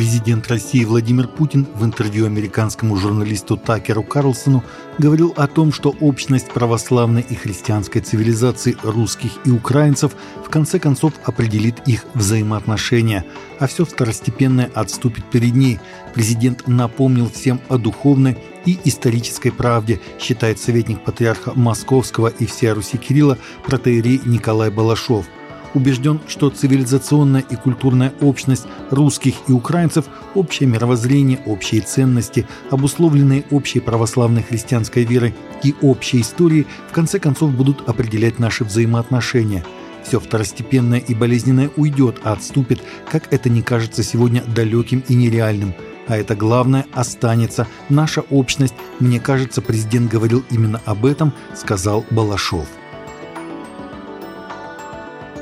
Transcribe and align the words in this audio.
Президент 0.00 0.48
России 0.48 0.82
Владимир 0.86 1.28
Путин 1.28 1.66
в 1.74 1.84
интервью 1.84 2.24
американскому 2.24 2.96
журналисту 2.96 3.58
Такеру 3.58 4.02
Карлсону 4.02 4.64
говорил 4.96 5.34
о 5.36 5.46
том, 5.46 5.74
что 5.74 5.94
общность 6.00 6.50
православной 6.52 7.20
и 7.20 7.34
христианской 7.34 8.00
цивилизации 8.00 8.78
русских 8.82 9.32
и 9.44 9.50
украинцев 9.50 10.12
в 10.42 10.48
конце 10.48 10.78
концов 10.78 11.12
определит 11.26 11.86
их 11.86 12.06
взаимоотношения, 12.14 13.26
а 13.58 13.66
все 13.66 13.84
второстепенное 13.84 14.70
отступит 14.72 15.26
перед 15.26 15.54
ней. 15.54 15.78
Президент 16.14 16.66
напомнил 16.66 17.28
всем 17.28 17.60
о 17.68 17.76
духовной 17.76 18.38
и 18.64 18.78
исторической 18.84 19.50
правде, 19.50 20.00
считает 20.18 20.58
советник 20.58 21.04
патриарха 21.04 21.52
Московского 21.54 22.28
и 22.28 22.46
всея 22.46 22.74
Руси 22.74 22.96
Кирилла 22.96 23.36
протеерей 23.66 24.22
Николай 24.24 24.70
Балашов– 24.70 25.26
убежден, 25.74 26.20
что 26.26 26.50
цивилизационная 26.50 27.44
и 27.48 27.56
культурная 27.56 28.12
общность 28.20 28.66
русских 28.90 29.34
и 29.48 29.52
украинцев, 29.52 30.06
общее 30.34 30.68
мировоззрение, 30.68 31.40
общие 31.46 31.80
ценности, 31.80 32.46
обусловленные 32.70 33.44
общей 33.50 33.80
православной 33.80 34.42
христианской 34.42 35.04
верой 35.04 35.34
и 35.62 35.74
общей 35.82 36.20
историей, 36.20 36.66
в 36.88 36.92
конце 36.92 37.18
концов 37.18 37.52
будут 37.52 37.88
определять 37.88 38.38
наши 38.38 38.64
взаимоотношения. 38.64 39.64
Все 40.06 40.18
второстепенное 40.18 40.98
и 40.98 41.14
болезненное 41.14 41.70
уйдет, 41.76 42.20
а 42.24 42.32
отступит, 42.32 42.80
как 43.10 43.32
это 43.32 43.50
не 43.50 43.62
кажется 43.62 44.02
сегодня 44.02 44.42
далеким 44.42 45.04
и 45.08 45.14
нереальным. 45.14 45.74
А 46.08 46.16
это 46.16 46.34
главное 46.34 46.86
останется, 46.92 47.68
наша 47.88 48.22
общность. 48.22 48.74
Мне 48.98 49.20
кажется, 49.20 49.62
президент 49.62 50.10
говорил 50.10 50.42
именно 50.50 50.80
об 50.84 51.06
этом, 51.06 51.32
сказал 51.54 52.04
Балашов. 52.10 52.66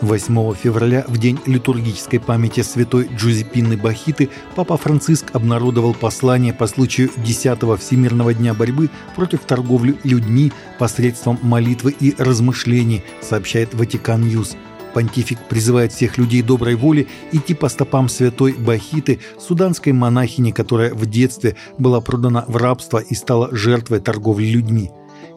8 0.00 0.54
февраля, 0.54 1.04
в 1.08 1.18
день 1.18 1.38
литургической 1.46 2.20
памяти 2.20 2.60
святой 2.60 3.08
Джузепины 3.16 3.76
Бахиты, 3.76 4.28
Папа 4.54 4.76
Франциск 4.76 5.34
обнародовал 5.34 5.92
послание 5.92 6.52
по 6.52 6.66
случаю 6.68 7.10
10-го 7.16 7.76
Всемирного 7.76 8.32
дня 8.32 8.54
борьбы 8.54 8.90
против 9.16 9.40
торговли 9.40 9.96
людьми 10.04 10.52
посредством 10.78 11.38
молитвы 11.42 11.96
и 11.98 12.14
размышлений, 12.16 13.02
сообщает 13.20 13.74
Vatican 13.74 14.22
News. 14.22 14.56
Понтифик 14.94 15.38
призывает 15.48 15.92
всех 15.92 16.16
людей 16.16 16.42
доброй 16.42 16.76
воли 16.76 17.08
идти 17.32 17.54
по 17.54 17.68
стопам 17.68 18.08
святой 18.08 18.52
Бахиты, 18.52 19.18
суданской 19.38 19.92
монахини, 19.92 20.52
которая 20.52 20.94
в 20.94 21.06
детстве 21.06 21.56
была 21.76 22.00
продана 22.00 22.44
в 22.46 22.56
рабство 22.56 22.98
и 22.98 23.14
стала 23.14 23.54
жертвой 23.54 24.00
торговли 24.00 24.46
людьми. 24.46 24.90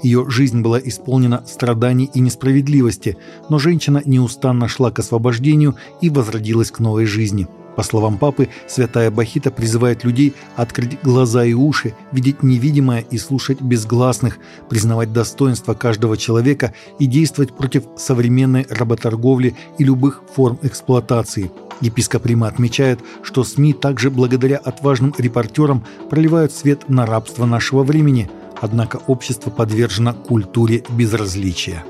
Ее 0.03 0.29
жизнь 0.29 0.61
была 0.61 0.79
исполнена 0.79 1.43
страданий 1.45 2.09
и 2.13 2.19
несправедливости, 2.19 3.17
но 3.49 3.59
женщина 3.59 4.01
неустанно 4.05 4.67
шла 4.67 4.91
к 4.91 4.99
освобождению 4.99 5.75
и 6.01 6.09
возродилась 6.09 6.71
к 6.71 6.79
новой 6.79 7.05
жизни. 7.05 7.47
По 7.75 7.83
словам 7.83 8.17
папы, 8.17 8.49
святая 8.67 9.11
Бахита 9.11 9.49
призывает 9.49 10.03
людей 10.03 10.33
открыть 10.55 11.01
глаза 11.01 11.45
и 11.45 11.53
уши, 11.53 11.93
видеть 12.11 12.43
невидимое 12.43 13.05
и 13.09 13.17
слушать 13.17 13.61
безгласных, 13.61 14.39
признавать 14.69 15.13
достоинство 15.13 15.73
каждого 15.73 16.17
человека 16.17 16.73
и 16.99 17.05
действовать 17.05 17.55
против 17.55 17.83
современной 17.95 18.65
работорговли 18.69 19.55
и 19.77 19.83
любых 19.83 20.23
форм 20.35 20.59
эксплуатации. 20.63 21.51
Епископ 21.79 22.25
Рима 22.25 22.47
отмечает, 22.47 22.99
что 23.23 23.43
СМИ 23.43 23.73
также 23.73 24.11
благодаря 24.11 24.57
отважным 24.57 25.15
репортерам 25.17 25.83
проливают 26.09 26.51
свет 26.51 26.89
на 26.89 27.05
рабство 27.05 27.45
нашего 27.45 27.83
времени– 27.83 28.29
однако 28.61 29.01
общество 29.07 29.49
подвержено 29.49 30.13
культуре 30.13 30.83
безразличия. 30.89 31.83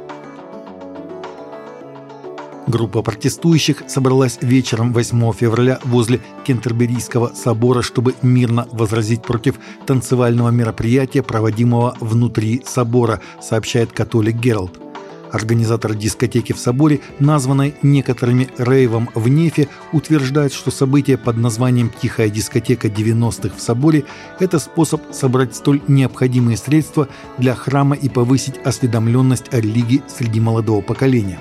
Группа 2.67 3.02
протестующих 3.02 3.83
собралась 3.88 4.38
вечером 4.41 4.94
8 4.94 5.33
февраля 5.33 5.80
возле 5.83 6.22
Кентерберийского 6.45 7.33
собора, 7.36 7.81
чтобы 7.81 8.16
мирно 8.22 8.67
возразить 8.72 9.23
против 9.23 9.59
танцевального 9.86 10.49
мероприятия, 10.49 11.21
проводимого 11.21 11.98
внутри 11.99 12.61
собора, 12.65 13.20
сообщает 13.42 13.92
католик 13.92 14.37
Гералд. 14.37 14.91
Организатор 15.31 15.95
дискотеки 15.95 16.52
в 16.52 16.59
соборе, 16.59 16.99
названной 17.19 17.75
некоторыми 17.81 18.49
рейвом 18.58 19.09
в 19.15 19.30
Нефе, 19.30 19.69
утверждает, 19.93 20.52
что 20.52 20.71
событие 20.71 21.17
под 21.17 21.37
названием 21.37 21.89
«Тихая 22.02 22.30
дискотека 22.30 22.89
90-х 22.89 23.55
в 23.55 23.61
соборе»– 23.61 24.03
это 24.39 24.59
способ 24.59 25.02
собрать 25.14 25.55
столь 25.55 25.81
необходимые 25.87 26.58
средства 26.58 27.08
для 27.37 27.55
храма 27.55 27.95
и 27.95 28.09
повысить 28.09 28.58
осведомленность 28.65 29.53
о 29.53 29.61
религии 29.61 30.03
среди 30.08 30.42
молодого 30.42 30.81
поколения. 30.81 31.39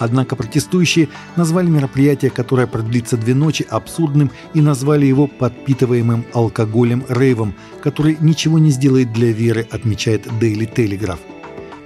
Однако 0.00 0.34
протестующие 0.34 1.08
назвали 1.36 1.70
мероприятие, 1.70 2.32
которое 2.32 2.66
продлится 2.66 3.16
две 3.16 3.36
ночи, 3.36 3.64
абсурдным 3.70 4.32
и 4.52 4.60
назвали 4.60 5.06
его 5.06 5.28
подпитываемым 5.28 6.24
алкоголем 6.32 7.04
рейвом, 7.08 7.54
который 7.80 8.16
ничего 8.18 8.58
не 8.58 8.70
сделает 8.70 9.12
для 9.12 9.30
веры, 9.30 9.64
отмечает 9.70 10.26
Daily 10.26 10.68
Telegraph. 10.74 11.20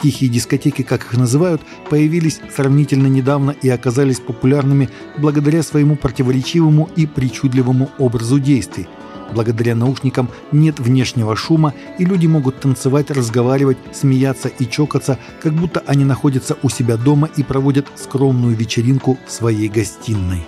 Тихие 0.02 0.30
дискотеки, 0.30 0.82
как 0.82 1.04
их 1.04 1.14
называют, 1.14 1.62
появились 1.88 2.40
сравнительно 2.54 3.06
недавно 3.06 3.50
и 3.50 3.68
оказались 3.68 4.20
популярными 4.20 4.90
благодаря 5.16 5.62
своему 5.62 5.96
противоречивому 5.96 6.90
и 6.96 7.06
причудливому 7.06 7.90
образу 7.98 8.38
действий. 8.38 8.88
Благодаря 9.32 9.74
наушникам 9.74 10.28
нет 10.52 10.78
внешнего 10.78 11.34
шума, 11.34 11.74
и 11.98 12.04
люди 12.04 12.26
могут 12.26 12.60
танцевать, 12.60 13.10
разговаривать, 13.10 13.78
смеяться 13.92 14.48
и 14.48 14.66
чокаться, 14.66 15.18
как 15.42 15.52
будто 15.52 15.82
они 15.86 16.04
находятся 16.04 16.56
у 16.62 16.68
себя 16.68 16.96
дома 16.96 17.28
и 17.36 17.42
проводят 17.42 17.86
скромную 17.96 18.54
вечеринку 18.54 19.18
в 19.26 19.32
своей 19.32 19.68
гостиной. 19.68 20.44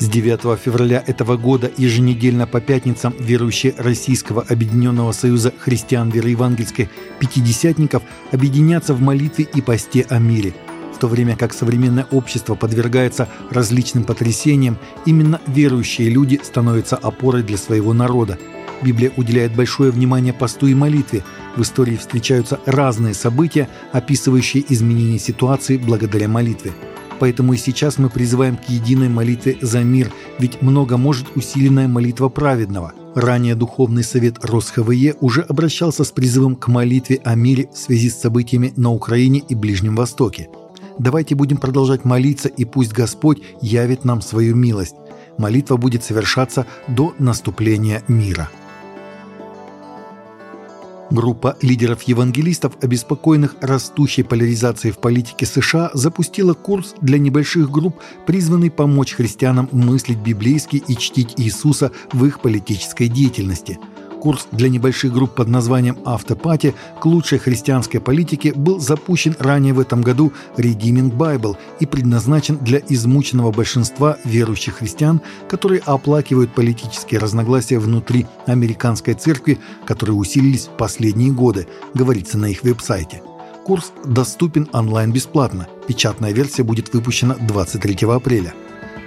С 0.00 0.08
9 0.08 0.56
февраля 0.60 1.02
этого 1.04 1.36
года 1.36 1.72
еженедельно 1.76 2.46
по 2.46 2.60
пятницам 2.60 3.14
верующие 3.18 3.74
Российского 3.78 4.42
Объединенного 4.42 5.10
Союза 5.10 5.52
Христиан 5.58 6.10
Вероевангельской 6.10 6.88
Пятидесятников 7.18 8.04
объединятся 8.30 8.94
в 8.94 9.00
молитве 9.00 9.48
и 9.52 9.60
посте 9.60 10.06
о 10.08 10.20
мире. 10.20 10.54
В 10.94 10.98
то 10.98 11.08
время 11.08 11.36
как 11.36 11.52
современное 11.52 12.06
общество 12.12 12.54
подвергается 12.54 13.28
различным 13.50 14.04
потрясениям, 14.04 14.78
именно 15.04 15.40
верующие 15.48 16.10
люди 16.10 16.40
становятся 16.44 16.94
опорой 16.94 17.42
для 17.42 17.56
своего 17.56 17.92
народа. 17.92 18.38
Библия 18.82 19.10
уделяет 19.16 19.56
большое 19.56 19.90
внимание 19.90 20.32
посту 20.32 20.68
и 20.68 20.74
молитве. 20.74 21.24
В 21.56 21.62
истории 21.62 21.96
встречаются 21.96 22.60
разные 22.66 23.14
события, 23.14 23.68
описывающие 23.90 24.64
изменение 24.68 25.18
ситуации 25.18 25.76
благодаря 25.76 26.28
молитве. 26.28 26.72
Поэтому 27.20 27.54
и 27.54 27.56
сейчас 27.56 27.98
мы 27.98 28.10
призываем 28.10 28.56
к 28.56 28.68
единой 28.68 29.08
молитве 29.08 29.56
за 29.60 29.80
мир, 29.80 30.12
ведь 30.38 30.62
много 30.62 30.96
может 30.96 31.36
усиленная 31.36 31.88
молитва 31.88 32.28
праведного. 32.28 32.92
Ранее 33.14 33.54
Духовный 33.54 34.04
совет 34.04 34.44
РосХВЕ 34.44 35.16
уже 35.20 35.42
обращался 35.42 36.04
с 36.04 36.12
призывом 36.12 36.54
к 36.54 36.68
молитве 36.68 37.20
о 37.24 37.34
мире 37.34 37.68
в 37.72 37.78
связи 37.78 38.10
с 38.10 38.20
событиями 38.20 38.72
на 38.76 38.92
Украине 38.92 39.42
и 39.48 39.54
Ближнем 39.54 39.96
Востоке. 39.96 40.48
Давайте 40.98 41.34
будем 41.34 41.56
продолжать 41.56 42.04
молиться, 42.04 42.48
и 42.48 42.64
пусть 42.64 42.92
Господь 42.92 43.42
явит 43.60 44.04
нам 44.04 44.20
свою 44.20 44.54
милость. 44.54 44.94
Молитва 45.36 45.76
будет 45.76 46.04
совершаться 46.04 46.66
до 46.88 47.14
наступления 47.18 48.02
мира. 48.08 48.50
Группа 51.10 51.56
лидеров-евангелистов, 51.62 52.74
обеспокоенных 52.82 53.56
растущей 53.60 54.22
поляризацией 54.22 54.92
в 54.92 54.98
политике 54.98 55.46
США, 55.46 55.90
запустила 55.94 56.52
курс 56.52 56.94
для 57.00 57.18
небольших 57.18 57.70
групп, 57.70 57.96
призванный 58.26 58.70
помочь 58.70 59.14
христианам 59.14 59.68
мыслить 59.72 60.18
библейски 60.18 60.76
и 60.76 60.96
чтить 60.96 61.34
Иисуса 61.38 61.92
в 62.12 62.24
их 62.26 62.40
политической 62.40 63.08
деятельности– 63.08 63.78
Курс 64.20 64.48
для 64.50 64.68
небольших 64.68 65.12
групп 65.12 65.34
под 65.34 65.48
названием 65.48 65.96
«Автопати» 66.04 66.74
к 67.00 67.06
лучшей 67.06 67.38
христианской 67.38 68.00
политике 68.00 68.52
был 68.52 68.80
запущен 68.80 69.36
ранее 69.38 69.72
в 69.72 69.80
этом 69.80 70.02
году 70.02 70.32
Redeeming 70.56 71.12
Bible 71.12 71.56
и 71.78 71.86
предназначен 71.86 72.58
для 72.58 72.80
измученного 72.88 73.52
большинства 73.52 74.18
верующих 74.24 74.78
христиан, 74.78 75.20
которые 75.48 75.80
оплакивают 75.84 76.52
политические 76.52 77.20
разногласия 77.20 77.78
внутри 77.78 78.26
американской 78.46 79.14
церкви, 79.14 79.58
которые 79.86 80.16
усилились 80.16 80.66
в 80.66 80.76
последние 80.76 81.30
годы, 81.30 81.68
говорится 81.94 82.38
на 82.38 82.46
их 82.46 82.64
веб-сайте. 82.64 83.22
Курс 83.64 83.92
доступен 84.04 84.68
онлайн 84.72 85.12
бесплатно. 85.12 85.68
Печатная 85.86 86.32
версия 86.32 86.64
будет 86.64 86.92
выпущена 86.92 87.34
23 87.34 88.08
апреля. 88.08 88.54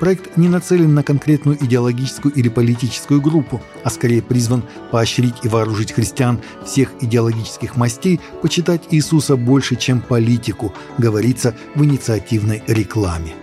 Проект 0.01 0.36
не 0.36 0.50
нацелен 0.50 0.95
на 0.95 1.03
конкретную 1.03 1.63
идеологическую 1.63 2.33
или 2.33 2.50
политическую 2.50 3.21
группу, 3.21 3.62
а 3.83 3.92
скорее 3.92 4.24
призван 4.24 4.63
поощрить 4.89 5.36
и 5.44 5.48
вооружить 5.48 5.92
христиан 5.92 6.42
всех 6.65 6.92
идеологических 7.01 7.75
мастей 7.75 8.19
почитать 8.42 8.81
Иисуса 8.89 9.36
больше, 9.36 9.75
чем 9.75 10.01
политику, 10.01 10.74
говорится 10.98 11.56
в 11.75 11.86
инициативной 11.86 12.63
рекламе. 12.65 13.33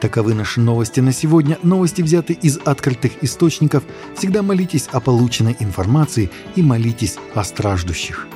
Таковы 0.00 0.34
наши 0.34 0.60
новости 0.60 0.98
на 0.98 1.12
сегодня. 1.12 1.56
Новости 1.62 2.02
взяты 2.02 2.32
из 2.32 2.58
открытых 2.64 3.22
источников. 3.22 3.84
Всегда 4.16 4.42
молитесь 4.42 4.88
о 4.90 4.98
полученной 4.98 5.54
информации 5.60 6.28
и 6.56 6.62
молитесь 6.62 7.18
о 7.36 7.44
страждущих. 7.44 8.26